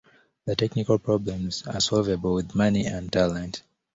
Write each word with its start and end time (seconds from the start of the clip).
The 0.45 0.55
technical 0.55 0.97
problems 0.97 1.61
are 1.67 1.79
solvable 1.79 2.33
with 2.33 2.55
money 2.55 2.87
and 2.87 3.13
talent. 3.13 3.61